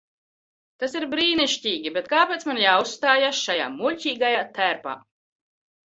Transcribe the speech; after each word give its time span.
Tas 0.83 0.95
ir 0.99 1.05
brīnišķīgi, 1.11 1.93
bet 1.99 2.09
kāpēc 2.15 2.47
man 2.49 2.63
jāuzstājas 2.65 3.45
šajā 3.45 3.71
muļķīgajā 3.79 4.45
tērpā? 4.61 5.01